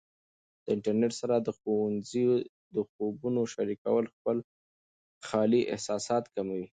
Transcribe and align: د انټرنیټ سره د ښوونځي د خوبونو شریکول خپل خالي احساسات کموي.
د 0.63 0.65
انټرنیټ 0.75 1.13
سره 1.21 1.35
د 1.39 1.47
ښوونځي 1.57 2.25
د 2.75 2.77
خوبونو 2.89 3.41
شریکول 3.53 4.05
خپل 4.15 4.37
خالي 5.27 5.61
احساسات 5.73 6.23
کموي. 6.35 6.65